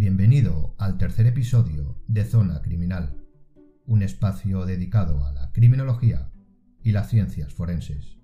[0.00, 3.22] Bienvenido al tercer episodio de Zona Criminal,
[3.84, 6.32] un espacio dedicado a la criminología
[6.82, 8.16] y las ciencias forenses.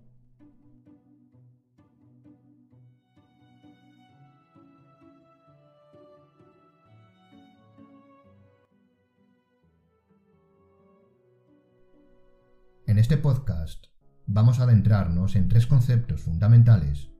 [12.86, 13.88] En este podcast
[14.24, 17.10] vamos a adentrarnos en tres conceptos fundamentales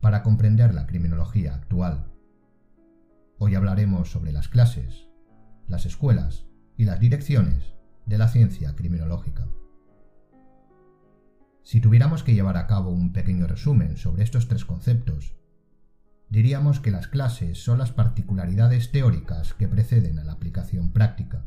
[0.00, 2.09] para comprender la criminología actual.
[3.42, 5.08] Hoy hablaremos sobre las clases,
[5.66, 6.44] las escuelas
[6.76, 7.72] y las direcciones
[8.04, 9.48] de la ciencia criminológica.
[11.62, 15.36] Si tuviéramos que llevar a cabo un pequeño resumen sobre estos tres conceptos,
[16.28, 21.46] diríamos que las clases son las particularidades teóricas que preceden a la aplicación práctica.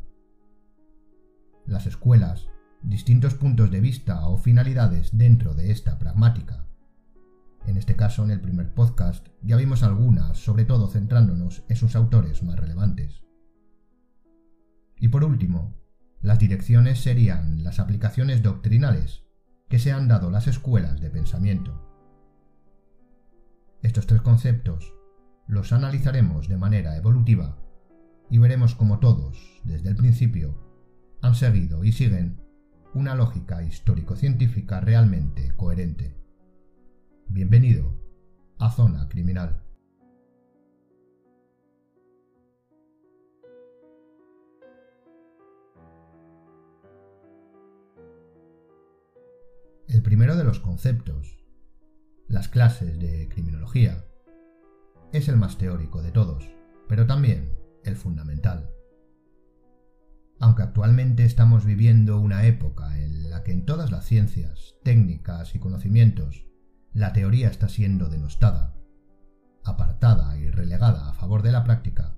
[1.64, 2.48] Las escuelas,
[2.82, 6.66] distintos puntos de vista o finalidades dentro de esta pragmática
[7.66, 11.96] en este caso, en el primer podcast, ya vimos algunas, sobre todo centrándonos en sus
[11.96, 13.24] autores más relevantes.
[14.98, 15.76] Y por último,
[16.20, 19.24] las direcciones serían las aplicaciones doctrinales
[19.68, 21.80] que se han dado las escuelas de pensamiento.
[23.82, 24.94] Estos tres conceptos
[25.46, 27.58] los analizaremos de manera evolutiva
[28.30, 30.58] y veremos cómo todos, desde el principio,
[31.20, 32.40] han seguido y siguen
[32.94, 36.23] una lógica histórico-científica realmente coherente.
[37.28, 37.92] Bienvenido
[38.58, 39.60] a Zona Criminal.
[49.88, 51.44] El primero de los conceptos,
[52.28, 54.04] las clases de criminología,
[55.12, 56.48] es el más teórico de todos,
[56.88, 58.70] pero también el fundamental.
[60.38, 65.58] Aunque actualmente estamos viviendo una época en la que en todas las ciencias, técnicas y
[65.58, 66.46] conocimientos
[66.94, 68.72] la teoría está siendo denostada,
[69.64, 72.16] apartada y relegada a favor de la práctica,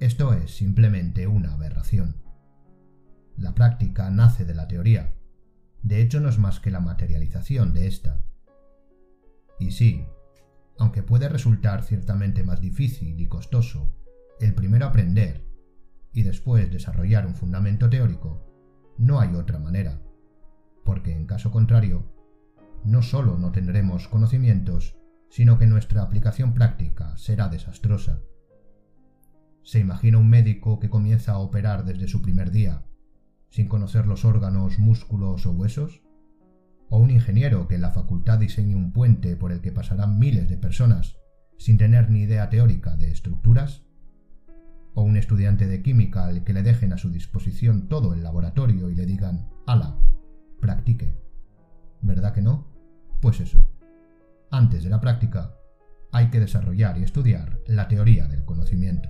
[0.00, 2.20] esto es simplemente una aberración.
[3.36, 5.14] La práctica nace de la teoría,
[5.82, 8.20] de hecho no es más que la materialización de esta.
[9.60, 10.04] Y sí,
[10.78, 13.94] aunque puede resultar ciertamente más difícil y costoso
[14.40, 15.46] el primero aprender
[16.12, 18.44] y después desarrollar un fundamento teórico,
[18.98, 20.02] no hay otra manera,
[20.84, 22.12] porque en caso contrario,
[22.84, 24.96] no solo no tendremos conocimientos,
[25.30, 28.20] sino que nuestra aplicación práctica será desastrosa.
[29.62, 32.84] ¿Se imagina un médico que comienza a operar desde su primer día,
[33.48, 36.02] sin conocer los órganos, músculos o huesos?
[36.90, 40.48] ¿O un ingeniero que en la facultad diseñe un puente por el que pasarán miles
[40.48, 41.16] de personas,
[41.58, 43.84] sin tener ni idea teórica de estructuras?
[44.94, 48.90] ¿O un estudiante de química al que le dejen a su disposición todo el laboratorio
[48.90, 49.96] y le digan, ala,
[50.60, 51.16] practique?
[52.02, 52.71] ¿Verdad que no?
[53.22, 53.64] Pues eso.
[54.50, 55.54] Antes de la práctica,
[56.10, 59.08] hay que desarrollar y estudiar la teoría del conocimiento.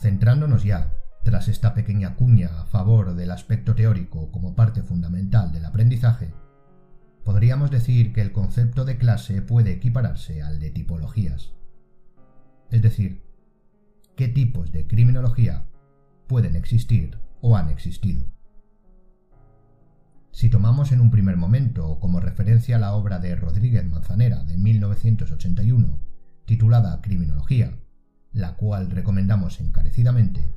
[0.00, 5.66] Centrándonos ya, tras esta pequeña cuña a favor del aspecto teórico como parte fundamental del
[5.66, 6.32] aprendizaje,
[7.22, 11.52] podríamos decir que el concepto de clase puede equipararse al de tipologías.
[12.70, 13.22] Es decir,
[14.16, 15.67] qué tipos de criminología
[16.28, 18.24] pueden existir o han existido.
[20.30, 25.98] Si tomamos en un primer momento como referencia la obra de Rodríguez Manzanera de 1981,
[26.44, 27.76] titulada Criminología,
[28.32, 30.48] la cual recomendamos encarecidamente,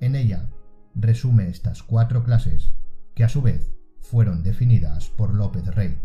[0.00, 0.48] en ella
[0.94, 2.72] resume estas cuatro clases
[3.14, 5.98] que a su vez fueron definidas por López Rey,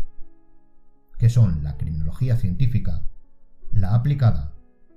[1.18, 3.04] que son la criminología científica,
[3.70, 4.54] la aplicada,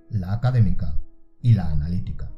[0.09, 0.99] la académica
[1.41, 2.31] y la analítica.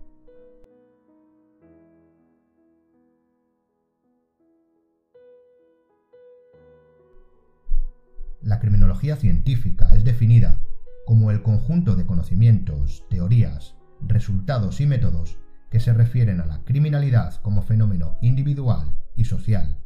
[8.52, 10.60] La criminología científica es definida
[11.06, 15.40] como el conjunto de conocimientos, teorías, resultados y métodos
[15.70, 19.80] que se refieren a la criminalidad como fenómeno individual y social,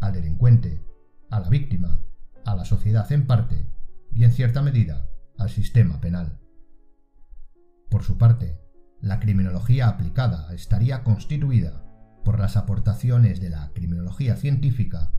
[0.00, 0.80] al delincuente,
[1.28, 2.00] a la víctima,
[2.46, 3.66] a la sociedad en parte
[4.14, 6.38] y en cierta medida al sistema penal.
[7.90, 8.58] Por su parte,
[9.02, 11.84] la criminología aplicada estaría constituida
[12.24, 15.12] por las aportaciones de la criminología científica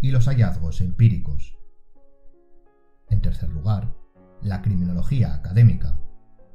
[0.00, 1.58] y los hallazgos empíricos.
[3.08, 3.94] En tercer lugar,
[4.42, 5.98] la criminología académica,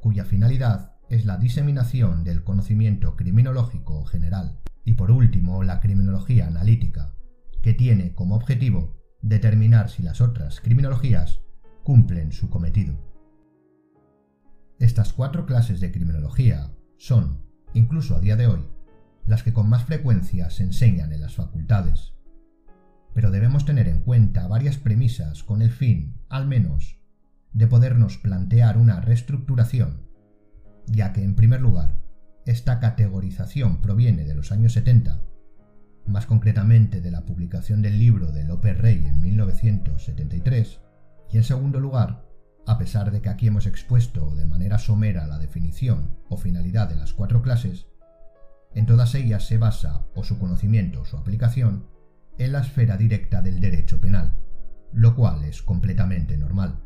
[0.02, 4.60] cuya finalidad es la diseminación del conocimiento criminológico general.
[4.86, 7.16] Y por último, la criminología analítica,
[7.62, 11.42] que tiene como objetivo determinar si las otras criminologías
[11.84, 12.96] cumplen su cometido.
[14.80, 17.44] Estas cuatro clases de criminología son,
[17.74, 18.66] incluso a día de hoy,
[19.26, 22.14] las que con más frecuencia se enseñan en las facultades.
[23.14, 27.00] pero debemos tener en cuenta varias premisas con el fin, al menos,
[27.54, 30.08] de podernos plantear una reestructuración,
[30.86, 32.00] ya que, en primer lugar,
[32.46, 35.22] esta categorización proviene de los años 70,
[36.06, 40.80] más concretamente de la publicación del libro de López Rey en 1973,
[41.32, 42.26] y en segundo lugar,
[42.66, 46.96] a pesar de que aquí hemos expuesto de manera somera la definición o finalidad de
[46.96, 47.88] las cuatro clases,
[48.74, 51.88] en todas ellas se basa o su conocimiento o su aplicación
[52.38, 54.36] en la esfera directa del derecho penal,
[54.94, 56.84] lo cual es completamente normal.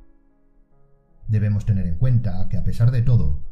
[1.28, 3.44] Debemos tener en cuenta que a pesar de todo,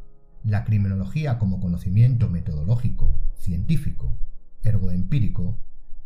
[0.44, 4.18] la criminología como conocimiento metodológico, científico,
[4.62, 5.58] ergoempírico,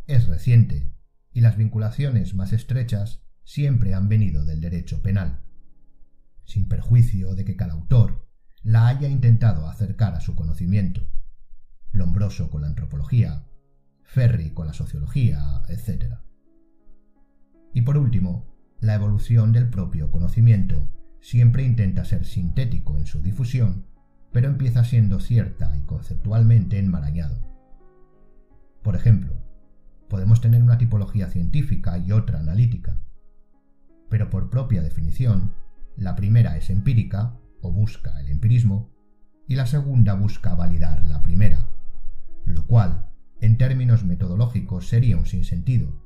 [0.07, 0.93] es reciente
[1.33, 5.41] y las vinculaciones más estrechas siempre han venido del derecho penal,
[6.45, 8.29] sin perjuicio de que cada autor
[8.63, 11.07] la haya intentado acercar a su conocimiento,
[11.93, 13.47] Lombroso con la antropología,
[14.03, 16.19] Ferri con la sociología, etc.
[17.77, 18.47] Y por último,
[18.81, 20.89] la evolución del propio conocimiento
[21.21, 23.85] siempre intenta ser sintético en su difusión,
[24.33, 27.39] pero empieza siendo cierta y conceptualmente enmarañado.
[28.83, 29.35] Por ejemplo,
[30.09, 32.99] podemos tener una tipología científica y otra analítica,
[34.09, 35.53] pero por propia definición,
[35.99, 38.91] la primera es empírica o busca el empirismo
[39.47, 41.69] y la segunda busca validar la primera,
[42.47, 43.11] lo cual,
[43.43, 46.06] en términos metodológicos, sería un sinsentido,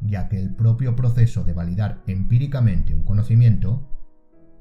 [0.00, 3.86] ya que el propio proceso de validar empíricamente un conocimiento,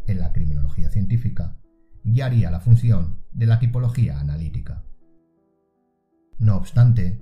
[0.07, 1.57] en la criminología científica,
[2.03, 4.83] ya haría la función de la tipología analítica.
[6.39, 7.21] No obstante,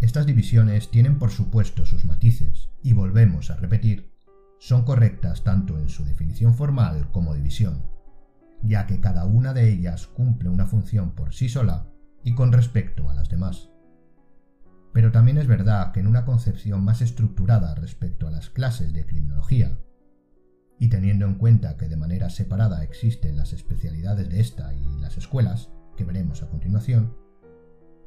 [0.00, 4.14] estas divisiones tienen por supuesto sus matices, y volvemos a repetir,
[4.58, 7.82] son correctas tanto en su definición formal como división,
[8.62, 11.88] ya que cada una de ellas cumple una función por sí sola
[12.24, 13.70] y con respecto a las demás.
[14.96, 19.04] Pero también es verdad que en una concepción más estructurada respecto a las clases de
[19.04, 19.78] criminología,
[20.78, 25.18] y teniendo en cuenta que de manera separada existen las especialidades de esta y las
[25.18, 27.14] escuelas, que veremos a continuación,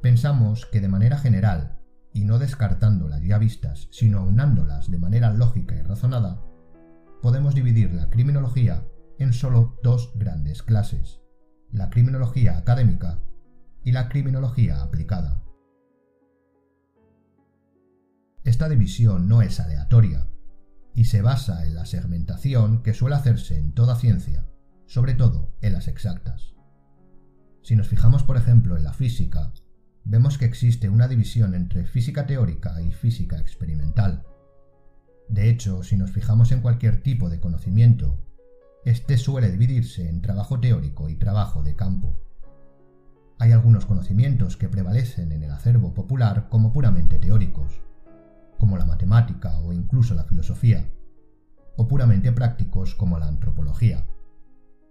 [0.02, 1.78] pensamos que de manera general,
[2.12, 6.42] y no descartando las ya vistas, sino aunándolas de manera lógica y razonada,
[7.22, 8.84] podemos dividir la criminología
[9.20, 11.20] en solo dos grandes clases,
[11.70, 13.20] la criminología académica
[13.84, 15.44] y la criminología aplicada.
[18.44, 20.26] Esta división no es aleatoria
[20.94, 24.46] y se basa en la segmentación que suele hacerse en toda ciencia,
[24.86, 26.54] sobre todo en las exactas.
[27.62, 29.52] Si nos fijamos, por ejemplo, en la física,
[30.04, 34.24] vemos que existe una división entre física teórica y física experimental.
[35.28, 38.26] De hecho, si nos fijamos en cualquier tipo de conocimiento,
[38.86, 42.18] este suele dividirse en trabajo teórico y trabajo de campo.
[43.38, 47.82] Hay algunos conocimientos que prevalecen en el acervo popular como puramente teóricos,
[48.60, 50.88] como la matemática o incluso la filosofía,
[51.76, 54.06] o puramente prácticos como la antropología.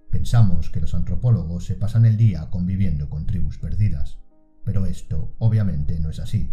[0.10, 4.20] Pensamos que los antropólogos se pasan el día conviviendo con tribus perdidas,
[4.66, 6.52] pero esto obviamente no es así.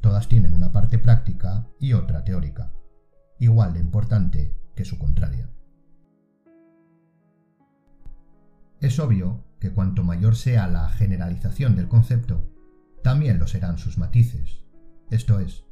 [0.00, 2.72] Todas tienen una parte práctica y otra teórica,
[3.38, 5.48] igual de importante que su contraria.
[8.80, 12.50] Es obvio que cuanto mayor sea la generalización del concepto,
[13.04, 14.64] también lo serán sus matices.
[15.08, 15.65] Esto es,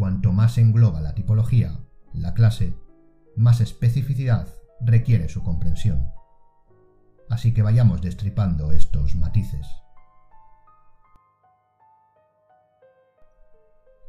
[0.00, 1.78] cuanto más engloba la tipología,
[2.14, 2.74] la clase,
[3.36, 4.48] más especificidad
[4.80, 6.06] requiere su comprensión.
[7.28, 9.66] Así que vayamos destripando estos matices.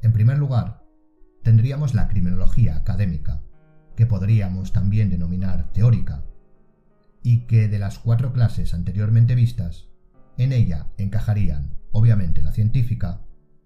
[0.02, 0.82] En primer lugar,
[1.44, 3.42] tendríamos la criminología académica,
[3.98, 6.24] que podríamos también denominar teórica,
[7.22, 9.90] y que de las cuatro clases anteriormente vistas,
[10.38, 13.20] en ella encajarían, obviamente, la científica,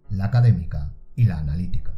[0.09, 1.95] la académica y la analítica.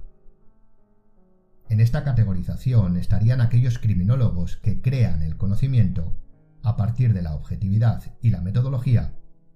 [1.69, 6.17] En esta categorización estarían aquellos criminólogos que crean el conocimiento
[6.63, 9.13] a partir de la objetividad y la metodología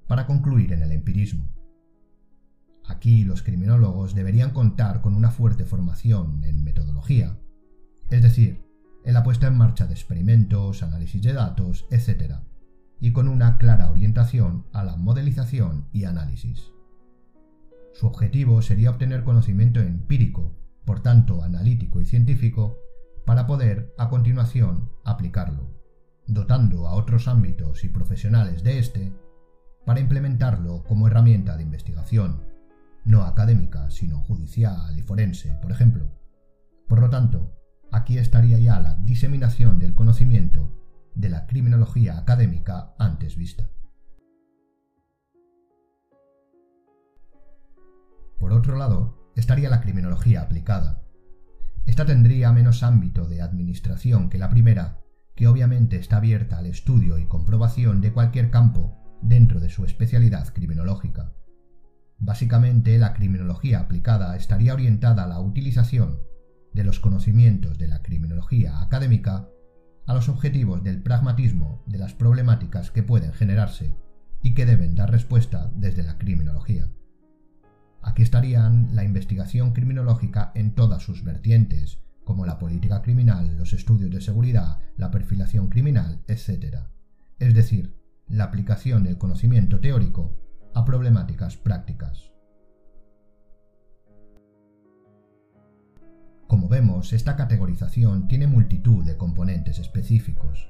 [0.07, 1.49] para concluir en el empirismo.
[2.85, 7.39] Aquí los criminólogos deberían contar con una fuerte formación en metodología,
[8.09, 8.61] es decir,
[9.05, 12.35] en la puesta en marcha de experimentos, análisis de datos, etc.,
[12.99, 16.71] y con una clara orientación a la modelización y análisis.
[17.93, 20.55] Su objetivo sería obtener conocimiento empírico,
[20.91, 22.77] por tanto analítico y científico,
[23.25, 25.71] para poder, a continuación, aplicarlo,
[26.27, 29.13] dotando a otros ámbitos y profesionales de éste
[29.85, 32.43] para implementarlo como herramienta de investigación,
[33.05, 36.11] no académica, sino judicial y forense, por ejemplo.
[36.89, 37.53] Por lo tanto,
[37.93, 40.69] Aquí estaría ya la diseminación del conocimiento
[41.15, 43.69] de la criminología académica antes vista.
[48.37, 51.03] Por otro lado, estaría la criminología aplicada,
[51.85, 54.99] Esta tendría menos ámbito de administración que la primera,
[55.35, 60.53] que obviamente está abierta al estudio y comprobación de cualquier campo dentro de su especialidad
[60.53, 61.33] criminológica.
[62.19, 66.19] Básicamente, la criminología aplicada estaría orientada a la utilización
[66.73, 69.47] de los conocimientos de la criminología académica
[70.05, 73.95] a los objetivos del pragmatismo de las problemáticas que pueden generarse
[74.43, 76.89] y que deben dar respuesta desde la criminología.
[78.01, 84.11] Aquí estarían la investigación criminológica en todas sus vertientes, como la política criminal, los estudios
[84.11, 86.77] de seguridad, la perfilación criminal, etc.
[87.39, 87.95] Es decir,
[88.27, 90.37] la aplicación del conocimiento teórico
[90.73, 92.31] a problemáticas prácticas.
[96.47, 100.69] Como vemos, esta categorización tiene multitud de componentes específicos.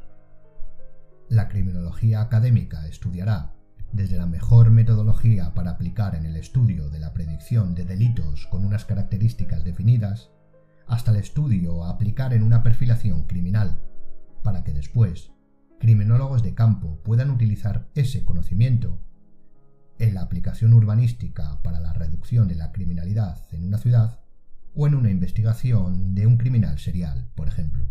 [1.29, 3.53] La criminología académica estudiará
[3.93, 8.65] desde la mejor metodología para aplicar en el estudio de la predicción de delitos con
[8.65, 10.31] unas características definidas,
[10.88, 13.81] hasta el estudio a aplicar en una perfilación criminal,
[14.43, 15.31] para que después
[15.79, 19.01] criminólogos de campo puedan utilizar ese conocimiento
[20.00, 24.19] en la aplicación urbanística para la reducción de la criminalidad en una ciudad
[24.74, 27.90] o en una investigación de un criminal serial, por ejemplo.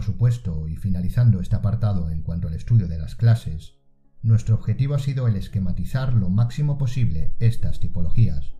[0.00, 3.74] Por supuesto, y finalizando este apartado en cuanto al estudio de las clases,
[4.22, 8.54] nuestro objetivo ha sido el esquematizar lo máximo posible estas tipologías.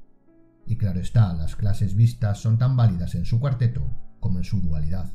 [0.67, 4.61] Y claro está, las clases vistas son tan válidas en su cuarteto como en su
[4.61, 5.15] dualidad.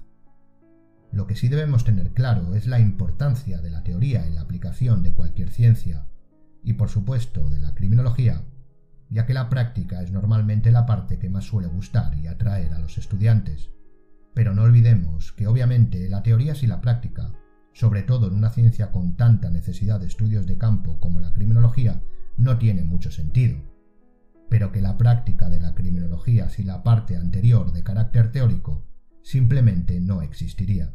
[1.12, 5.04] Lo que sí debemos tener claro es la importancia de la teoría en la aplicación
[5.04, 6.08] de cualquier ciencia,
[6.64, 8.42] y por supuesto de la criminología,
[9.12, 12.80] ya que la práctica es normalmente la parte que más suele gustar y atraer a
[12.80, 13.75] los estudiantes,
[14.36, 17.32] pero no olvidemos que obviamente la teoría y la práctica,
[17.74, 22.04] sobre todo en una ciencia con tanta necesidad de estudios de campo como la criminología,
[22.38, 23.58] no tiene mucho sentido.
[24.50, 28.86] Pero que la práctica de la criminología sin la parte anterior de carácter teórico
[29.24, 30.94] simplemente no existiría.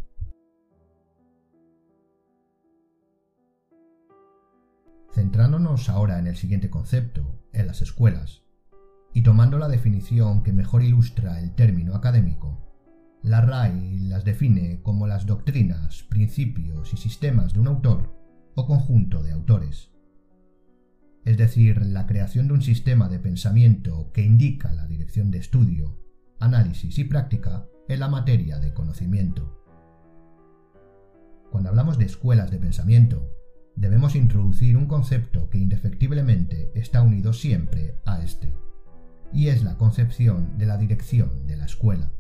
[5.14, 8.42] Centrándonos ahora en el siguiente concepto, en las escuelas,
[9.14, 12.69] y tomando la definición que mejor ilustra el término académico,
[13.22, 18.14] la RAI las define como las doctrinas, principios y sistemas de un autor
[18.54, 19.90] o conjunto de autores.
[21.26, 25.98] Es decir, la creación de un sistema de pensamiento que indica la dirección de estudio,
[26.38, 29.62] análisis y práctica en la materia de conocimiento.
[31.50, 33.28] Cuando hablamos de escuelas de pensamiento,
[33.76, 38.56] debemos introducir un concepto que indefectiblemente está unido siempre a este,
[39.32, 42.12] y es la concepción de la dirección de la escuela.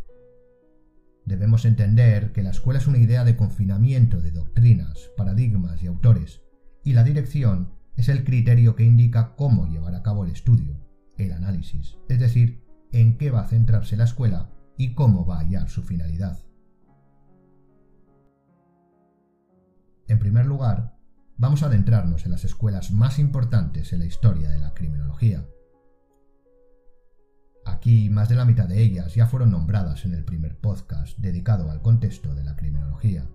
[1.26, 6.42] Debemos entender que la escuela es una idea de confinamiento de doctrinas, paradigmas y autores,
[6.84, 10.80] y la dirección es el criterio que indica cómo llevar a cabo el estudio,
[11.16, 15.40] el análisis, es decir, en qué va a centrarse la escuela y cómo va a
[15.40, 16.40] hallar su finalidad.
[20.08, 20.96] En primer lugar,
[21.36, 25.46] vamos a adentrarnos en las escuelas más importantes en la historia de la criminología.
[27.80, 31.70] Aquí más de la mitad de ellas ya fueron nombradas en el primer podcast dedicado
[31.70, 33.26] al contexto de la criminología.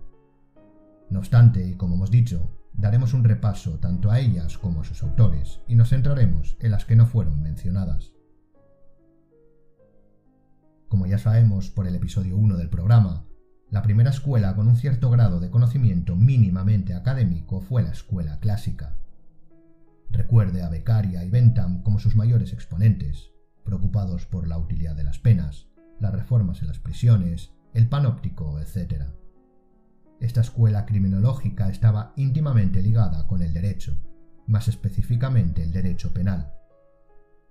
[1.10, 5.58] No obstante, como hemos dicho, daremos un repaso tanto a ellas como a sus autores
[5.66, 8.12] y nos centraremos en las que no fueron mencionadas.
[10.86, 13.26] Como ya sabemos por el episodio 1 del programa,
[13.68, 18.96] la primera escuela con un cierto grado de conocimiento mínimamente académico fue la escuela clásica.
[20.08, 23.32] Recuerde a Beccaria y Bentham como sus mayores exponentes,
[23.66, 25.66] preocupados por la utilidad de las penas,
[26.00, 29.02] las reformas en las prisiones, el panóptico, etc.
[30.20, 33.98] Esta escuela criminológica estaba íntimamente ligada con el derecho,
[34.46, 36.52] más específicamente el derecho penal.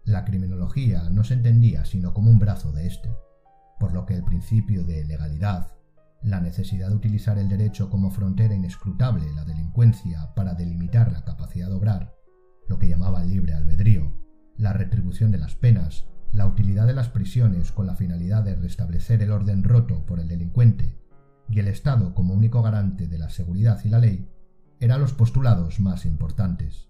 [0.03, 3.13] La criminología no se entendía sino como un brazo de éste,
[3.79, 5.73] por lo que el principio de legalidad,
[6.23, 11.67] la necesidad de utilizar el derecho como frontera inescrutable la delincuencia para delimitar la capacidad
[11.67, 12.15] de obrar,
[12.67, 14.24] lo que llamaba el libre albedrío,
[14.57, 19.21] la retribución de las penas, la utilidad de las prisiones con la finalidad de restablecer
[19.21, 20.97] el orden roto por el delincuente
[21.49, 24.29] y el Estado como único garante de la seguridad y la ley,
[24.79, 26.89] eran los postulados más importantes.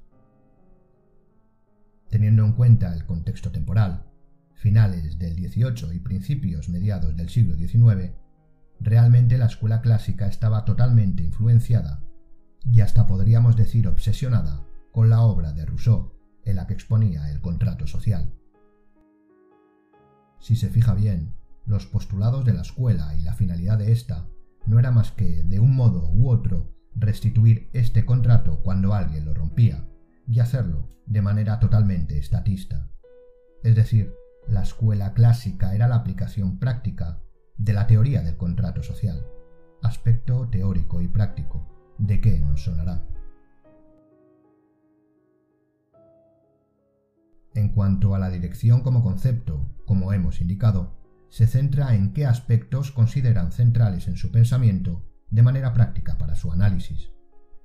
[2.09, 4.05] Teniendo en cuenta el contexto temporal,
[4.53, 8.11] finales del XVIII y principios mediados del siglo XIX,
[8.79, 12.01] realmente la escuela clásica estaba totalmente influenciada
[12.63, 16.14] y hasta podríamos decir obsesionada con la obra de Rousseau,
[16.45, 18.33] en la que exponía el contrato social.
[20.39, 21.35] Si se fija bien,
[21.65, 24.27] los postulados de la escuela y la finalidad de ésta
[24.65, 29.33] no era más que, de un modo u otro, restituir este contrato cuando alguien lo
[29.33, 29.87] rompía,
[30.27, 32.89] y hacerlo de manera totalmente estatista.
[33.63, 34.13] Es decir,
[34.47, 37.21] la escuela clásica era la aplicación práctica
[37.57, 39.25] de la teoría del contrato social,
[39.81, 43.07] aspecto teórico y práctico, de qué nos sonará.
[47.55, 52.91] En cuanto a la dirección como concepto, como hemos indicado, se centra en qué aspectos
[52.91, 57.11] consideran centrales en su pensamiento de manera práctica para su análisis.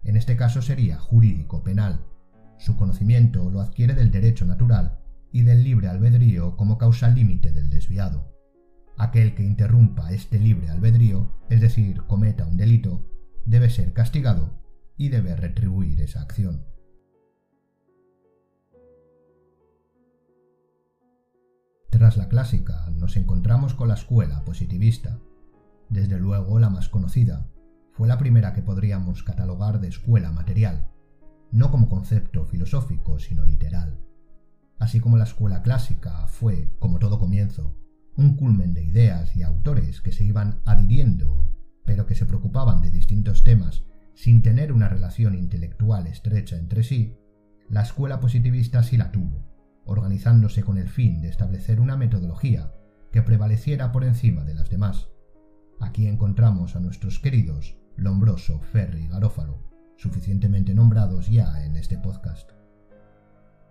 [0.05, 2.07] En este caso sería jurídico penal.
[2.57, 5.01] Su conocimiento lo adquiere del derecho natural
[5.33, 8.33] y del libre albedrío como causa límite del desviado.
[8.97, 13.11] Aquel que interrumpa este libre albedrío, es decir, cometa un delito,
[13.45, 14.63] debe ser castigado
[14.97, 16.70] y debe retribuir esa acción.
[22.01, 25.21] Tras la clásica nos encontramos con la escuela positivista,
[25.91, 27.47] desde luego la más conocida,
[27.93, 30.89] fue la primera que podríamos catalogar de escuela material,
[31.53, 34.01] no como concepto filosófico, sino literal.
[34.79, 37.77] Así como la escuela clásica fue, como todo comienzo,
[38.17, 41.47] un culmen de ideas y autores que se iban adhiriendo,
[41.85, 47.19] pero que se preocupaban de distintos temas sin tener una relación intelectual estrecha entre sí,
[47.69, 49.50] la escuela positivista sí la tuvo,
[49.85, 52.73] organizándose con el fin de establecer una metodología
[53.11, 55.09] que prevaleciera por encima de las demás.
[55.81, 62.53] Aquí encontramos a nuestros queridos Lombroso, Ferri y Garófalo, suficientemente nombrados ya en este podcast.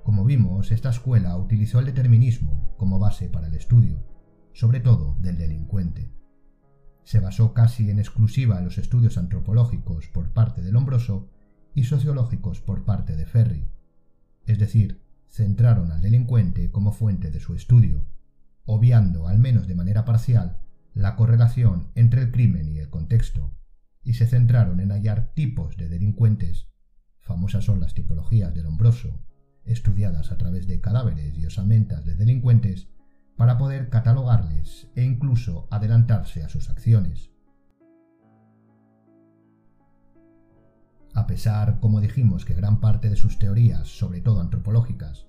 [0.03, 4.03] Como vimos, esta escuela utilizó el determinismo como base para el estudio,
[4.53, 6.11] sobre todo del delincuente.
[7.03, 11.29] Se basó casi en exclusiva en los estudios antropológicos por parte de Lombroso
[11.73, 13.69] y sociológicos por parte de Ferri,
[14.45, 18.05] es decir, centraron al delincuente como fuente de su estudio,
[18.65, 20.59] obviando, al menos de manera parcial,
[20.93, 23.55] la correlación entre el crimen y el contexto,
[24.03, 26.67] y se centraron en hallar tipos de delincuentes,
[27.19, 29.23] famosas son las tipologías del hombroso,
[29.63, 32.89] estudiadas a través de cadáveres y osamentas de delincuentes,
[33.37, 37.31] para poder catalogarles e incluso adelantarse a sus acciones.
[41.13, 45.27] A pesar, como dijimos, que gran parte de sus teorías, sobre todo antropológicas,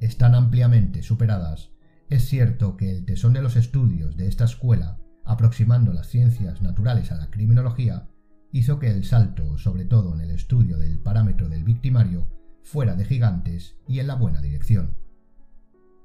[0.00, 1.70] están ampliamente superadas,
[2.08, 7.12] es cierto que el tesón de los estudios de esta escuela, aproximando las ciencias naturales
[7.12, 8.08] a la criminología,
[8.52, 12.28] hizo que el salto, sobre todo en el estudio del parámetro del victimario,
[12.62, 14.96] fuera de gigantes y en la buena dirección.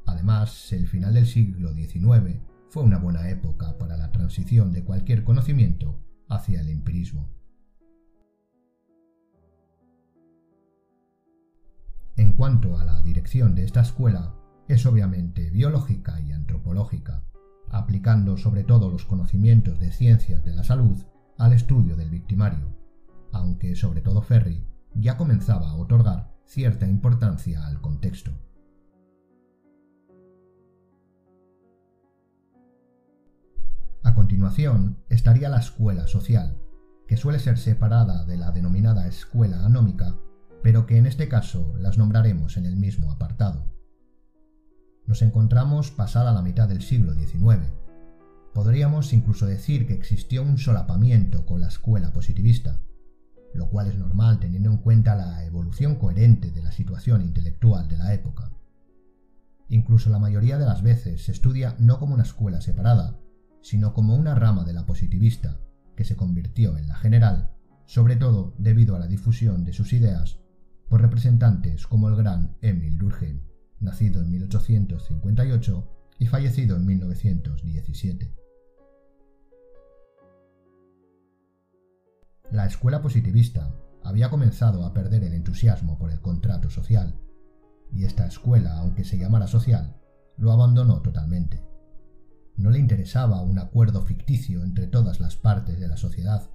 [0.05, 5.23] Además, el final del siglo XIX fue una buena época para la transición de cualquier
[5.23, 7.29] conocimiento hacia el empirismo.
[12.15, 14.35] En cuanto a la dirección de esta escuela,
[14.67, 17.23] es obviamente biológica y antropológica,
[17.69, 20.95] aplicando sobre todo los conocimientos de ciencias de la salud
[21.39, 22.77] al estudio del victimario,
[23.31, 28.31] aunque sobre todo Ferry ya comenzaba a otorgar cierta importancia al contexto.
[34.03, 36.59] A continuación estaría la escuela social,
[37.07, 40.15] que suele ser separada de la denominada escuela anómica
[40.63, 43.69] pero que en este caso las nombraremos en el mismo apartado.
[45.05, 47.67] Nos encontramos pasada la mitad del siglo XIX.
[48.53, 52.79] Podríamos incluso decir que existió un solapamiento con la escuela positivista,
[53.53, 57.97] lo cual es normal teniendo en cuenta la evolución coherente de la situación intelectual de
[57.97, 58.49] la época.
[59.67, 63.19] Incluso la mayoría de las veces se estudia no como una escuela separada,
[63.61, 65.59] sino como una rama de la positivista,
[65.97, 67.51] que se convirtió en la general,
[67.85, 70.42] sobre todo debido a la difusión de sus ideas
[71.01, 73.41] representantes como el gran Emil Durkheim,
[73.79, 78.35] nacido en 1858 y fallecido en 1917.
[82.51, 87.19] La escuela positivista había comenzado a perder el entusiasmo por el contrato social,
[87.91, 89.95] y esta escuela, aunque se llamara social,
[90.37, 91.63] lo abandonó totalmente.
[92.55, 96.49] No le interesaba un acuerdo ficticio entre todas las partes de la sociedad,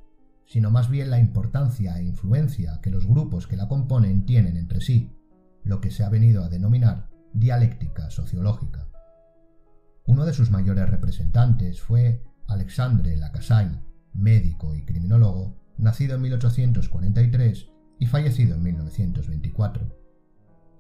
[0.48, 4.80] sino más bien la importancia e influencia que los grupos que la componen tienen entre
[4.80, 5.14] sí,
[5.62, 8.88] lo que se ha venido a denominar dialéctica sociológica.
[10.06, 13.82] Uno de sus mayores representantes fue Alexandre Lacassagne,
[14.14, 19.98] médico y criminólogo, nacido en 1843 y fallecido en 1924.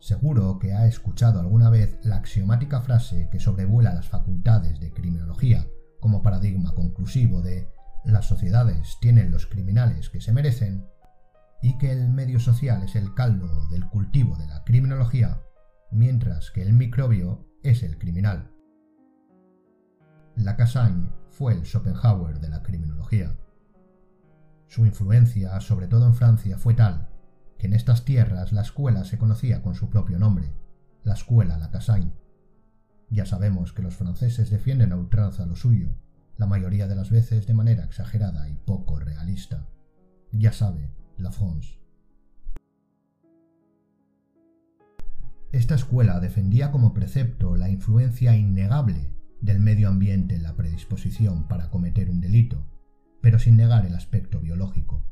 [0.00, 5.66] Seguro que ha escuchado alguna vez la axiomática frase que sobrevuela las facultades de criminología
[6.00, 7.68] como paradigma conclusivo de
[8.12, 10.86] las sociedades tienen los criminales que se merecen
[11.60, 15.42] y que el medio social es el caldo del cultivo de la criminología,
[15.90, 18.50] mientras que el microbio es el criminal.
[20.36, 23.36] Lacassagne fue el Schopenhauer de la criminología.
[24.68, 27.08] Su influencia, sobre todo en Francia, fue tal
[27.58, 30.54] que en estas tierras la escuela se conocía con su propio nombre,
[31.02, 32.12] la escuela La Cassagne.
[33.10, 35.90] Ya sabemos que los franceses defienden a ultranza lo suyo,
[36.38, 39.68] la mayoría de las veces de manera exagerada y poco realista.
[40.32, 41.80] Ya sabe, la France.
[45.50, 51.70] Esta escuela defendía como precepto la influencia innegable del medio ambiente en la predisposición para
[51.70, 52.64] cometer un delito,
[53.20, 55.04] pero sin negar el aspecto biológico.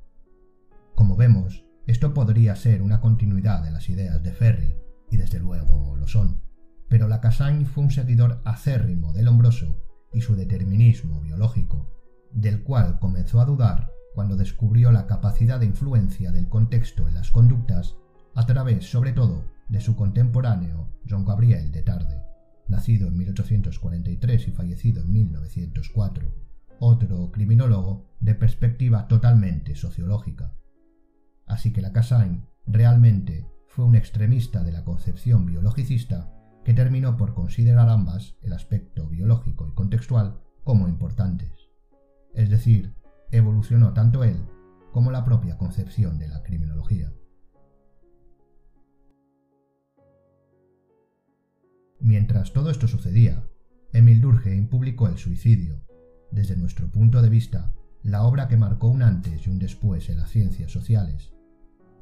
[0.94, 4.76] Como vemos, esto podría ser una continuidad de las ideas de Ferry,
[5.10, 6.42] y desde luego lo son,
[6.88, 11.92] pero Lacassagne fue un seguidor acérrimo del hombroso y su determinismo biológico,
[12.32, 17.30] del cual comenzó a dudar cuando descubrió la capacidad de influencia del contexto en las
[17.30, 17.96] conductas
[18.34, 22.22] a través, sobre todo, de su contemporáneo Jean Gabriel de Tarde,
[22.68, 26.34] nacido en 1843 y fallecido en 1904,
[26.78, 30.54] otro criminólogo de perspectiva totalmente sociológica.
[31.46, 36.36] Así que Lacassagne realmente fue un extremista de la concepción biologicista
[36.66, 41.52] que terminó por considerar ambas, el aspecto biológico y contextual, como importantes.
[42.35, 42.96] Es decir,
[43.31, 44.37] evolucionó tanto él
[44.90, 47.12] como la propia concepción de la criminología.
[52.00, 53.48] Mientras todo esto sucedía,
[53.92, 55.87] Emil Durkheim publicó El suicidio,
[56.33, 60.18] desde nuestro punto de vista, la obra que marcó un antes y un después en
[60.18, 61.33] las ciencias sociales.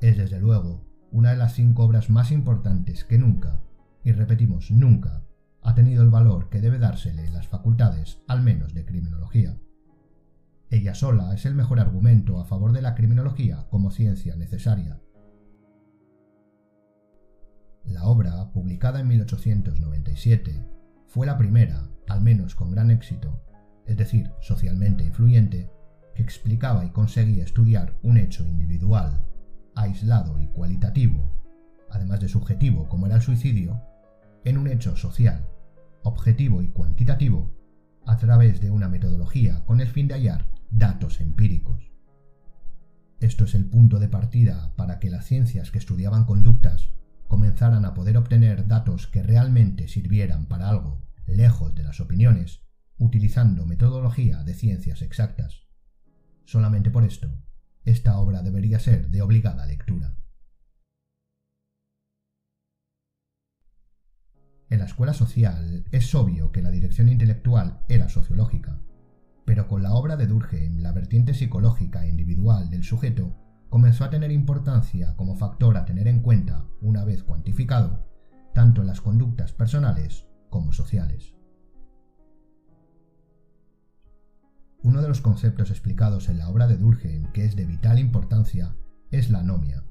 [0.01, 3.61] Es desde luego una de las cinco obras más importantes que nunca,
[4.05, 5.25] y repetimos nunca,
[5.63, 9.59] ha tenido el valor que debe dársele las facultades, al menos de criminología.
[10.71, 15.01] Ella sola es el mejor argumento a favor de la criminología como ciencia necesaria.
[17.85, 20.67] La obra, publicada en 1897,
[21.07, 23.43] fue la primera, al menos con gran éxito,
[23.87, 25.71] es decir, socialmente influyente,
[26.15, 29.25] que explicaba y conseguía estudiar un hecho individual,
[29.75, 31.31] aislado y cualitativo,
[31.91, 33.81] además de subjetivo como era el suicidio,
[34.45, 35.49] en un hecho social,
[36.03, 37.55] objetivo y cuantitativo,
[38.07, 41.91] a través de una metodología con el fin de hallar datos empíricos.
[43.21, 46.91] Esto es el punto de partida para que las ciencias que estudiaban conductas
[47.27, 52.61] comenzaran a poder obtener datos que realmente sirvieran para algo, lejos de las opiniones,
[52.99, 55.63] utilizando metodología de ciencias exactas.
[56.45, 57.31] Solamente por esto,
[57.85, 60.17] esta obra debería ser de obligada lectura.
[64.71, 68.81] En la escuela social es obvio que la dirección intelectual era sociológica,
[69.45, 73.37] pero con la obra de Durkheim la vertiente psicológica e individual del sujeto
[73.69, 78.09] comenzó a tener importancia como factor a tener en cuenta una vez cuantificado,
[78.55, 81.35] tanto las conductas personales como sociales.
[84.83, 88.77] Uno de los conceptos explicados en la obra de Durkheim que es de vital importancia
[89.11, 89.85] es la anomia.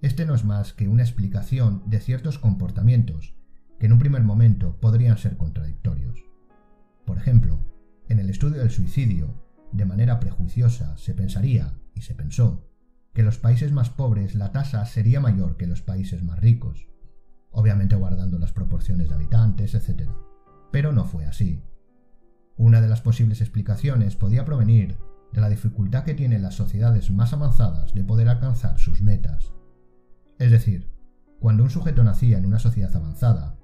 [0.00, 3.37] Este no es más que una explicación de ciertos comportamientos
[3.78, 6.24] que en un primer momento podrían ser contradictorios.
[7.04, 7.58] Por ejemplo,
[8.08, 12.68] en el estudio del suicidio, de manera prejuiciosa se pensaría, y se pensó,
[13.12, 16.38] que en los países más pobres la tasa sería mayor que en los países más
[16.38, 16.88] ricos,
[17.50, 20.08] obviamente guardando las proporciones de habitantes, etc.
[20.70, 21.62] Pero no fue así.
[22.56, 24.96] Una de las posibles explicaciones podía provenir
[25.32, 29.52] de la dificultad que tienen las sociedades más avanzadas de poder alcanzar sus metas.
[30.38, 30.90] Es decir,
[31.40, 33.57] cuando un sujeto nacía en una sociedad avanzada,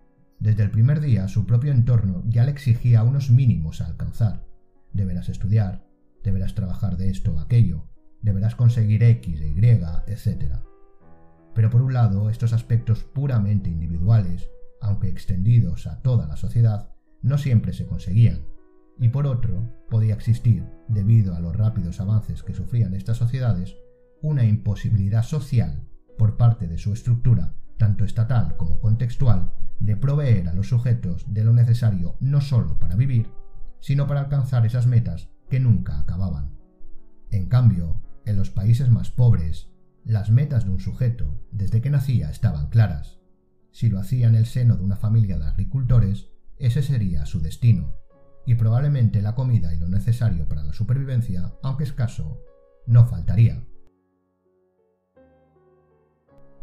[0.44, 4.44] desde el primer día su propio entorno ya le exigía unos mínimos a alcanzar.
[4.92, 5.87] Deberás estudiar,
[6.22, 7.88] deberás trabajar de esto o aquello,
[8.20, 9.59] deberás conseguir X Y,
[10.07, 10.57] etc.
[11.54, 14.50] Pero por un lado, estos aspectos puramente individuales,
[14.83, 18.44] aunque extendidos a toda la sociedad, no siempre se conseguían,
[19.00, 23.78] y por otro, podía existir, debido a los rápidos avances que sufrían estas sociedades,
[24.20, 30.54] una imposibilidad social por parte de su estructura, tanto estatal como contextual, de proveer a
[30.54, 33.30] los sujetos de lo necesario no solo para vivir,
[33.80, 36.56] sino para alcanzar esas metas que nunca acababan.
[37.30, 39.70] En cambio, en los países más pobres,
[40.04, 43.20] las metas de un sujeto, desde que nacía, estaban claras.
[43.72, 47.92] Si lo hacía en el seno de una familia de agricultores, ese sería su destino,
[48.46, 52.40] y probablemente la comida y lo necesario para la supervivencia, aunque escaso,
[52.87, 53.66] no faltaría.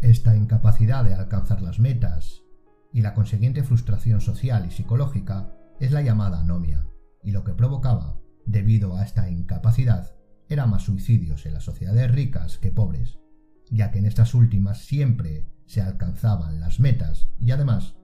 [0.01, 2.41] Esta incapacidad de alcanzar las metas
[2.91, 6.87] y la consiguiente frustración social y psicológica es la llamada anomia,
[7.23, 10.15] y lo que provocaba, debido a esta incapacidad,
[10.49, 13.19] era más suicidios en las sociedades ricas que pobres,
[13.69, 17.95] ya que en estas últimas siempre se alcanzaban las metas y además,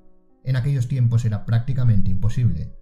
[0.43, 2.77] en aquellos tiempos era prácticamente imposible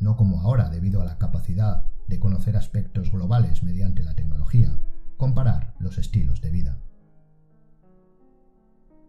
[0.00, 4.80] no como ahora debido a la capacidad de conocer aspectos globales mediante la tecnología,
[5.16, 6.78] comparar los estilos de vida.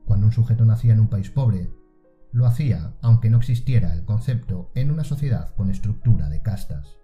[0.05, 1.71] Cuando un sujeto nacía en un país pobre,
[2.31, 6.97] lo hacía aunque no existiera el concepto en una sociedad con estructura de castas,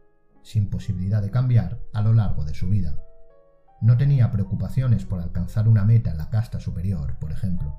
[0.44, 2.98] sin posibilidad de cambiar a lo largo de su vida.
[3.82, 7.76] No tenía preocupaciones por alcanzar una meta en la casta superior, por ejemplo.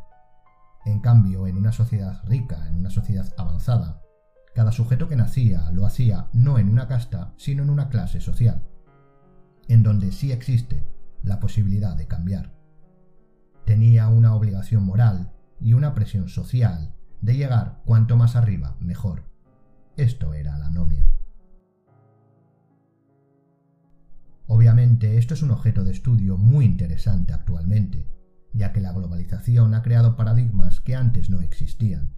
[0.85, 4.03] En cambio, en una sociedad rica, en una sociedad avanzada,
[4.55, 8.63] cada sujeto que nacía lo hacía no en una casta, sino en una clase social,
[9.69, 10.87] en donde sí existe
[11.23, 12.58] la posibilidad de cambiar.
[13.69, 19.25] Tenía una obligación moral y una presión social de llegar cuanto más arriba mejor.
[19.99, 21.07] Esto era la anomia.
[24.47, 28.09] Obviamente esto es un objeto de estudio muy interesante actualmente,
[28.55, 32.15] ya que la globalización ha creado paradigmas que antes no existían.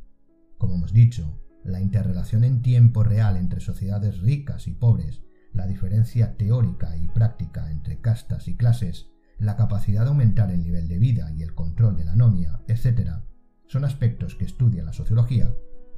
[0.56, 6.36] Como hemos dicho, la interrelación en tiempo real entre sociedades ricas y pobres, la diferencia
[6.36, 11.32] teórica y práctica entre castas y clases, la capacidad de aumentar el nivel de vida
[11.32, 13.22] y el control de la anomia, etc.,
[13.66, 15.54] son aspectos que estudia la sociología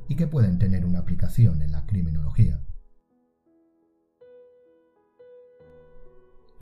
[0.09, 2.63] y que pueden tener una aplicación en la criminología.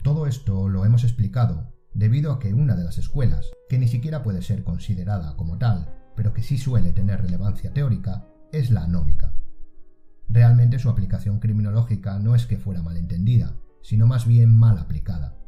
[0.01, 4.23] Todo esto lo hemos explicado debido a que una de las escuelas, que ni siquiera
[4.23, 9.35] puede ser considerada como tal, pero que sí suele tener relevancia teórica, es la anómica.
[10.29, 15.40] Realmente su aplicación criminológica no es que fuera malentendida, sino más bien mal aplicada.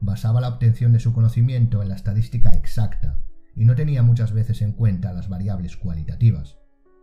[0.00, 3.20] Basaba la obtención de su conocimiento en la estadística exacta,
[3.54, 6.58] y no tenía muchas veces en cuenta las variables cualitativas.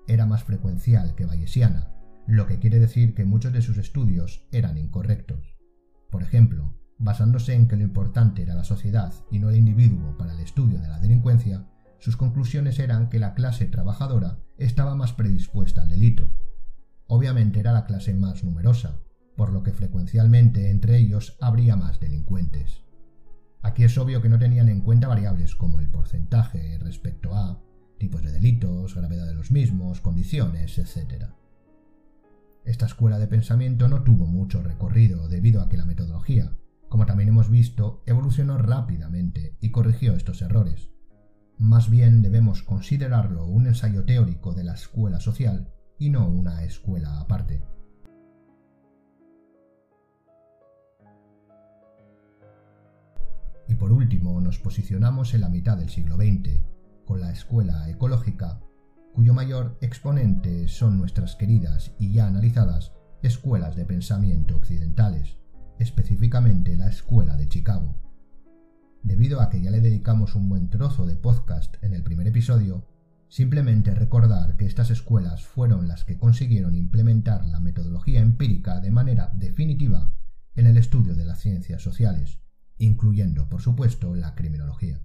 [0.07, 1.91] Era más frecuencial que bayesiana,
[2.27, 5.57] lo que quiere decir que muchos de sus estudios eran incorrectos.
[6.09, 10.33] Por ejemplo, basándose en que lo importante era la sociedad y no el individuo para
[10.33, 11.67] el estudio de la delincuencia,
[11.99, 16.29] sus conclusiones eran que la clase trabajadora estaba más predispuesta al delito.
[17.07, 18.99] Obviamente era la clase más numerosa,
[19.35, 22.84] por lo que frecuencialmente entre ellos habría más delincuentes.
[23.65, 27.59] Aquí es obvio que no tenían en cuenta variables como el porcentaje respecto a
[27.97, 31.29] tipos de delitos, gravedad de los mismos, condiciones, etc.
[32.63, 36.55] Esta escuela de pensamiento no tuvo mucho recorrido debido a que la metodología,
[36.89, 40.91] como también hemos visto, evolucionó rápidamente y corrigió estos errores.
[41.57, 47.19] Más bien debemos considerarlo un ensayo teórico de la escuela social y no una escuela
[47.19, 47.63] aparte.
[53.85, 56.63] Por último nos posicionamos en la mitad del siglo XX,
[57.05, 58.59] con la escuela ecológica,
[59.13, 65.37] cuyo mayor exponente son nuestras queridas y ya analizadas escuelas de pensamiento occidentales,
[65.77, 67.95] específicamente la Escuela de Chicago.
[69.03, 72.87] Debido a que ya le dedicamos un buen trozo de podcast en el primer episodio,
[73.29, 79.31] simplemente recordar que estas escuelas fueron las que consiguieron implementar la metodología empírica de manera
[79.35, 80.11] definitiva
[80.55, 82.39] en el estudio de las ciencias sociales,
[82.77, 85.01] incluyendo, por supuesto, la criminología.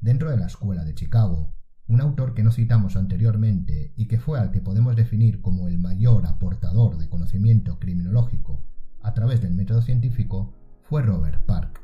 [0.00, 1.54] Dentro de la Escuela de Chicago,
[1.86, 5.78] un autor que no citamos anteriormente y que fue al que podemos definir como el
[5.78, 8.64] mayor aportador de conocimiento criminológico
[9.02, 11.80] a través del método científico fue Robert Park,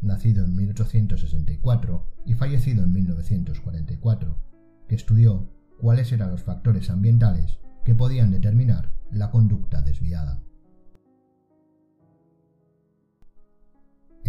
[0.00, 4.38] nacido en 1864 y fallecido en 1944,
[4.88, 10.42] que estudió cuáles eran los factores ambientales que podían determinar la conducta desviada.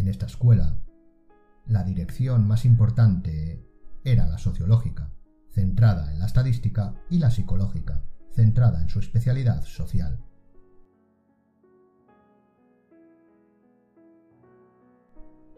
[0.01, 0.79] En esta escuela,
[1.67, 3.63] la dirección más importante
[4.03, 5.13] era la sociológica,
[5.51, 10.19] centrada en la estadística, y la psicológica, centrada en su especialidad social.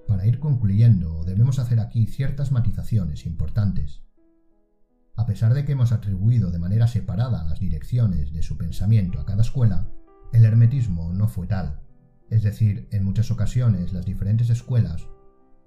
[0.09, 4.03] Para ir concluyendo, debemos hacer aquí ciertas matizaciones importantes.
[5.15, 9.25] A pesar de que hemos atribuido de manera separada las direcciones de su pensamiento a
[9.25, 9.87] cada escuela,
[10.33, 11.82] el hermetismo no fue tal.
[12.33, 15.07] Es decir, en muchas ocasiones las diferentes escuelas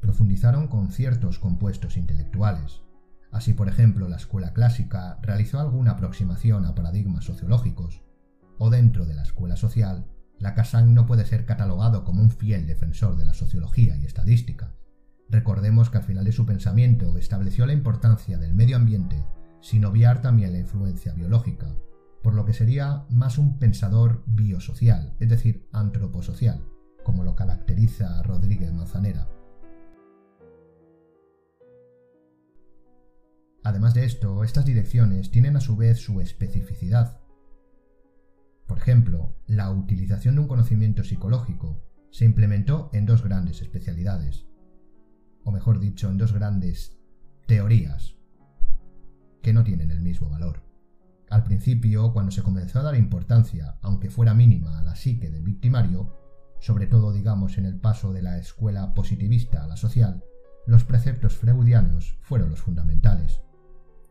[0.01, 2.83] profundizaron con ciertos compuestos intelectuales.
[3.31, 8.03] Así, por ejemplo, la escuela clásica realizó alguna aproximación a paradigmas sociológicos,
[8.59, 12.67] o dentro de la escuela social, la Kazan no puede ser catalogado como un fiel
[12.67, 14.75] defensor de la sociología y estadística.
[15.29, 19.25] Recordemos que al final de su pensamiento estableció la importancia del medio ambiente
[19.61, 21.77] sin obviar también la influencia biológica,
[22.27, 26.67] por lo que sería más un pensador biosocial, es decir, antroposocial,
[27.05, 29.29] como lo caracteriza Rodríguez Manzanera.
[33.63, 37.21] Además de esto, estas direcciones tienen a su vez su especificidad.
[38.67, 44.47] Por ejemplo, la utilización de un conocimiento psicológico se implementó en dos grandes especialidades,
[45.45, 46.99] o mejor dicho, en dos grandes
[47.47, 48.17] teorías,
[49.43, 50.66] que no tienen el mismo valor.
[51.57, 56.15] Principio, cuando se comenzó a dar importancia, aunque fuera mínima, a la psique del victimario,
[56.61, 60.23] sobre todo digamos en el paso de la escuela positivista a la social,
[60.67, 63.41] los preceptos freudianos fueron los fundamentales.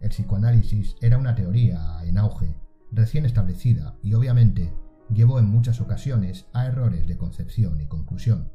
[0.01, 2.55] El psicoanálisis era una teoría en auge,
[2.91, 4.73] recién establecida y obviamente
[5.11, 8.51] llevó en muchas ocasiones a errores de concepción y conclusión.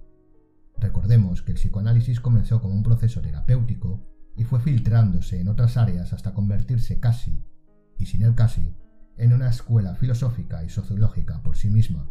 [0.81, 4.05] Recordemos que el psicoanálisis comenzó como un proceso terapéutico
[4.37, 7.41] y fue filtrándose en otras áreas hasta convertirse casi,
[7.97, 8.75] y sin el casi,
[9.21, 12.09] en una escuela filosófica y sociológica por sí misma,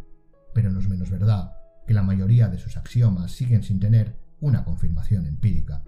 [0.53, 1.55] pero no es menos verdad
[1.87, 5.83] que la mayoría de sus axiomas siguen sin tener una confirmación empírica.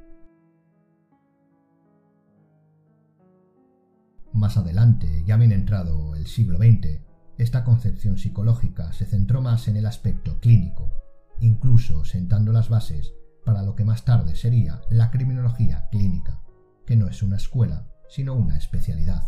[4.33, 7.01] Más adelante, ya bien entrado el siglo XX,
[7.37, 10.91] esta concepción psicológica se centró más en el aspecto clínico,
[11.39, 13.13] incluso sentando las bases
[13.45, 16.41] para lo que más tarde sería la criminología clínica,
[16.87, 19.21] que no es una escuela, sino una especialidad.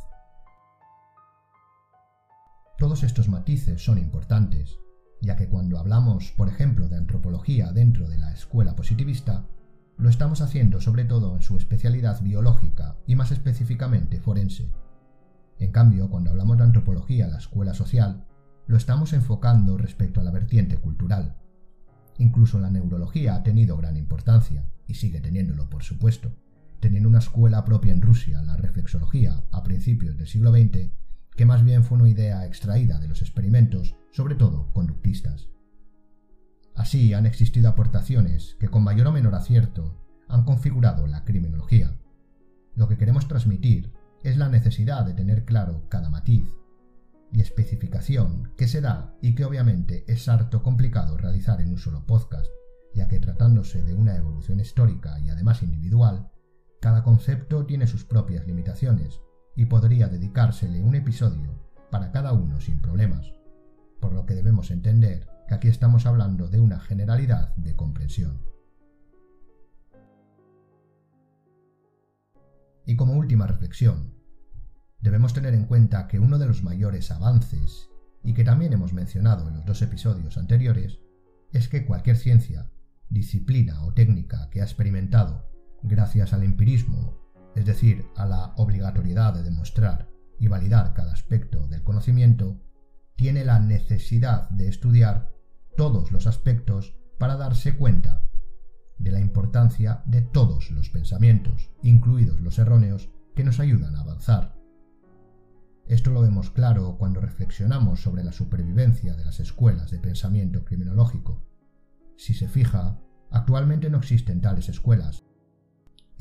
[2.78, 4.80] Todos estos matices son importantes,
[5.22, 9.48] ya que cuando hablamos, por ejemplo, de antropología dentro de la escuela positivista,
[9.98, 14.72] lo estamos haciendo sobre todo en su especialidad biológica y más específicamente forense.
[15.60, 18.26] En cambio, cuando hablamos de antropología en la escuela social,
[18.66, 21.38] lo estamos enfocando respecto a la vertiente cultural.
[22.18, 26.36] Incluso la neurología ha tenido gran importancia, y sigue teniéndolo por supuesto,
[26.80, 30.92] teniendo una escuela propia en Rusia, la reflexología, a principios del siglo XX,
[31.36, 35.50] que más bien fue una idea extraída de los experimentos, sobre todo conductistas.
[36.76, 41.96] Así han existido aportaciones que con mayor o menor acierto han configurado la criminología.
[42.76, 43.94] Lo que queremos transmitir
[44.24, 46.48] es la necesidad de tener claro cada matiz
[47.32, 52.06] y especificación que se da y que obviamente es harto complicado realizar en un solo
[52.06, 52.48] podcast,
[52.94, 56.32] ya que tratándose de una evolución histórica y además individual,
[56.80, 59.20] cada concepto tiene sus propias limitaciones
[59.56, 61.60] y podría dedicársele un episodio
[61.92, 63.34] para cada uno sin problemas,
[64.00, 68.42] por lo que debemos entender que aquí estamos hablando de una generalidad de comprensión.
[72.86, 74.14] Y como última reflexión,
[75.00, 77.90] debemos tener en cuenta que uno de los mayores avances,
[78.24, 81.00] y que también hemos mencionado en los dos episodios anteriores,
[81.52, 82.72] es que cualquier ciencia,
[83.10, 85.50] disciplina o técnica que ha experimentado,
[85.84, 87.23] gracias al empirismo
[87.56, 92.62] es decir, a la obligatoriedad de demostrar y validar cada aspecto del conocimiento,
[93.16, 95.32] tiene la necesidad de estudiar
[95.78, 98.24] todos los aspectos para darse cuenta
[98.98, 104.56] de la importancia de todos los pensamientos, incluidos los erróneos, que nos ayudan a avanzar.
[105.88, 111.44] Esto lo vemos claro cuando reflexionamos sobre la supervivencia de las escuelas de pensamiento criminológico.
[112.16, 113.00] Si se fija,
[113.32, 115.26] actualmente no existen tales escuelas,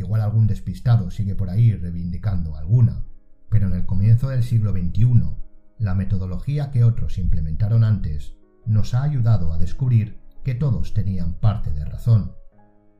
[0.02, 3.04] Igual algún despistado sigue por ahí reivindicando alguna,
[3.48, 5.36] pero en el comienzo del siglo XXI,
[5.78, 8.34] la metodología que otros implementaron antes
[8.66, 12.34] nos ha ayudado a descubrir que todos tenían parte de razón.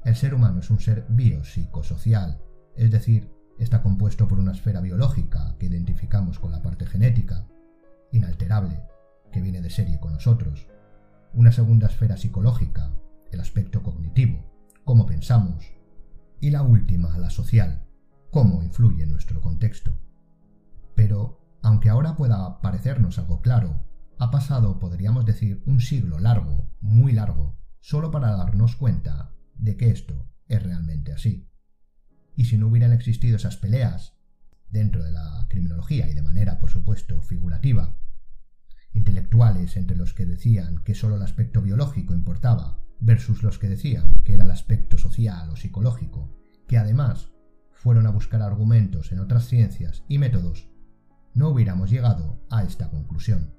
[0.05, 2.41] El ser humano es un ser biopsicosocial,
[2.77, 7.49] es decir, está compuesto por una esfera biológica que identificamos con la parte genética,
[8.13, 8.81] inalterable,
[9.33, 10.69] que viene de serie con nosotros,
[11.35, 12.93] una segunda esfera psicológica,
[13.33, 14.45] el aspecto cognitivo,
[14.85, 15.82] cómo pensamos,
[16.43, 17.87] y la última, la social,
[18.33, 19.97] cómo influye nuestro contexto.
[20.97, 23.85] Pero, aunque ahora pueda parecernos algo claro,
[24.19, 29.91] ha pasado, podríamos decir, un siglo largo, muy largo, solo para darnos cuenta de que
[29.91, 31.49] esto es realmente así.
[32.35, 34.19] Y si no hubieran existido esas peleas,
[34.69, 37.97] dentro de la criminología y de manera, por supuesto, figurativa,
[38.93, 44.11] intelectuales entre los que decían que solo el aspecto biológico importaba versus los que decían
[44.25, 46.31] que era el aspecto social o psicológico,
[46.67, 47.33] que además
[47.73, 50.71] fueron a buscar argumentos en otras ciencias y métodos,
[51.35, 53.55] no hubiéramos llegado a esta conclusión.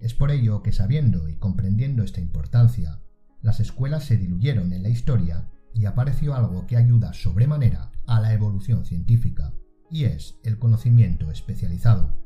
[0.00, 3.00] Es por ello que sabiendo y comprendiendo esta importancia,
[3.40, 8.34] las escuelas se diluyeron en la historia y apareció algo que ayuda sobremanera a la
[8.34, 9.54] evolución científica,
[9.90, 12.16] y es el conocimiento especializado.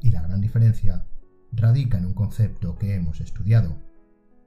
[0.00, 1.06] Y la gran diferencia
[1.52, 3.82] radica en un concepto que hemos estudiado,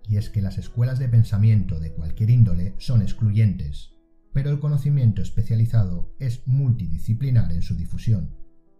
[0.08, 3.96] y es que las escuelas de pensamiento de cualquier índole son excluyentes,
[4.34, 8.36] pero el conocimiento especializado es multidisciplinar en su difusión,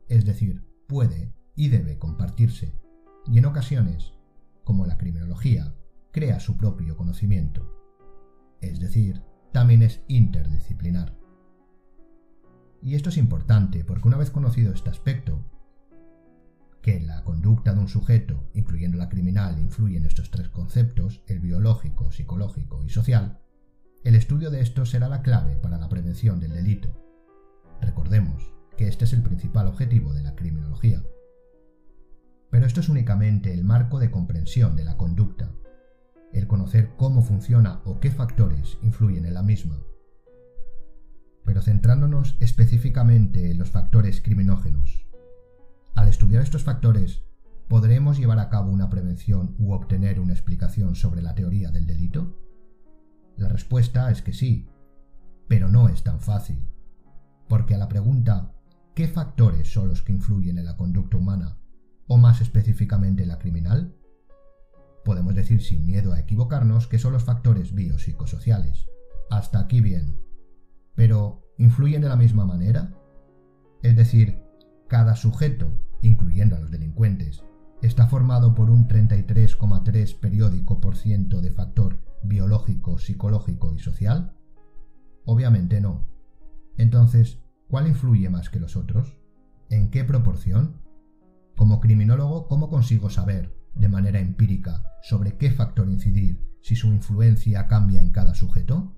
[0.08, 2.74] es decir, puede y debe compartirse,
[3.28, 4.14] y en ocasiones,
[4.64, 5.76] como la criminología,
[6.12, 7.72] crea su propio conocimiento,
[8.62, 9.22] es decir,
[9.52, 11.18] también es interdisciplinar.
[12.82, 15.51] Y esto es importante porque una vez conocido este aspecto,
[16.82, 21.40] que la conducta de un sujeto, incluyendo la criminal, influye en estos tres conceptos, el
[21.40, 23.40] biológico, psicológico y social,
[24.04, 26.90] el estudio de estos será la clave para la prevención del delito.
[27.82, 31.04] Recordemos que este es el principal objetivo de la criminología.
[32.50, 35.52] Pero esto es únicamente el marco de comprensión de la conducta.
[36.34, 39.84] el conocer cómo funciona o qué factores influyen en la misma.
[41.44, 45.01] Pero centrándonos específicamente en los factores criminógenos.
[45.96, 47.24] Al estudiar estos factores,
[47.68, 52.38] ¿podremos llevar a cabo una prevención u obtener una explicación sobre la teoría del delito?
[53.38, 54.70] La respuesta es que sí,
[55.48, 56.66] pero no es tan fácil,
[57.48, 58.56] porque a la pregunta
[58.96, 61.58] ¿qué factores son los que influyen en la conducta humana,
[62.08, 63.96] o más específicamente en la criminal?
[65.04, 68.88] Podemos decir sin miedo a equivocarnos que son los factores biopsicosociales.
[69.30, 70.20] Hasta aquí bien.
[70.94, 72.94] Pero, ¿influyen de la misma manera?
[73.82, 74.41] Es decir,
[74.92, 75.72] cada sujeto,
[76.02, 77.46] incluyendo a los delincuentes,
[77.82, 84.36] está formado por un 33,3 periódico por ciento de factor biológico, psicológico y social?
[85.24, 86.10] Obviamente no.
[86.78, 87.40] Entonces,
[87.70, 89.18] ¿cuál influye más que los otros?
[89.70, 90.82] ¿En qué proporción?
[91.56, 97.66] Como criminólogo, ¿cómo consigo saber, de manera empírica, sobre qué factor incidir si su influencia
[97.68, 98.94] cambia en cada sujeto?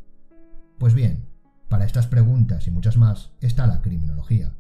[0.80, 1.30] Pues bien,
[1.70, 4.56] para estas preguntas y muchas más está la criminología,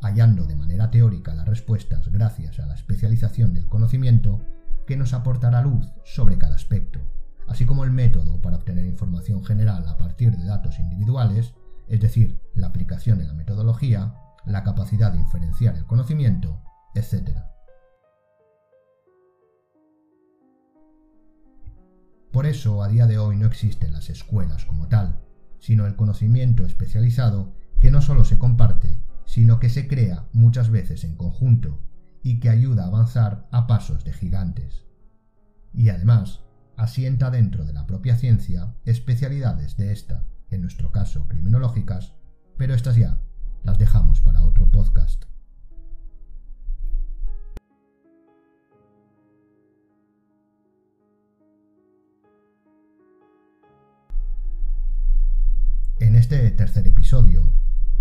[0.00, 4.40] hallando de manera teórica las respuestas gracias a la especialización del conocimiento
[4.86, 7.00] que nos aportará luz sobre cada aspecto,
[7.46, 11.54] así como el método para obtener información general a partir de datos individuales,
[11.88, 14.14] es decir, la aplicación de la metodología,
[14.46, 16.62] la capacidad de inferenciar el conocimiento,
[16.94, 17.38] etc.
[22.32, 25.20] Por eso, a día de hoy no existen las escuelas como tal,
[25.58, 28.98] sino el conocimiento especializado que no solo se comparte,
[29.28, 31.82] sino que se crea muchas veces en conjunto
[32.22, 34.86] y que ayuda a avanzar a pasos de gigantes.
[35.74, 36.40] Y además,
[36.78, 42.14] asienta dentro de la propia ciencia especialidades de esta, en nuestro caso criminológicas,
[42.56, 43.20] pero estas ya
[43.64, 45.26] las dejamos para otro podcast.
[56.00, 57.52] En este tercer episodio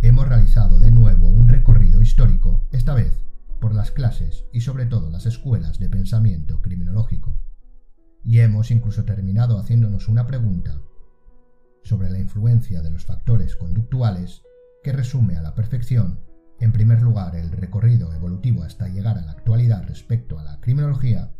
[0.01, 3.25] hemos realizado de nuevo un recorrido histórico, esta vez
[3.59, 7.35] por las clases y sobre todo las escuelas de pensamiento criminológico.
[8.23, 10.81] Y hemos incluso terminado haciéndonos una pregunta
[11.83, 14.43] sobre la influencia de los factores conductuales
[14.83, 16.19] que resume a la perfección,
[16.59, 21.31] en primer lugar, el recorrido evolutivo hasta llegar a la actualidad respecto a la criminología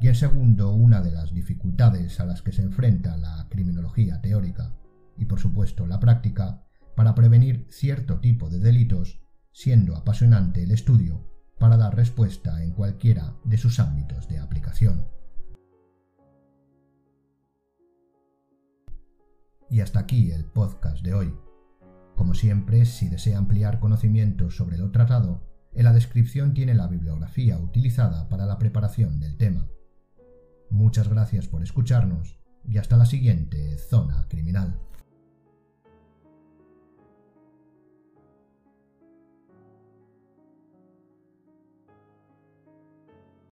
[0.00, 4.76] y en segundo, una de las dificultades a las que se enfrenta la criminología teórica
[5.16, 6.67] y por supuesto la práctica
[6.98, 9.20] para prevenir cierto tipo de delitos,
[9.52, 15.06] siendo apasionante el estudio para dar respuesta en cualquiera de sus ámbitos de aplicación.
[19.70, 21.38] Y hasta aquí el podcast de hoy.
[22.16, 27.60] Como siempre, si desea ampliar conocimientos sobre lo tratado, en la descripción tiene la bibliografía
[27.60, 29.68] utilizada para la preparación del tema.
[30.68, 34.87] Muchas gracias por escucharnos y hasta la siguiente zona criminal.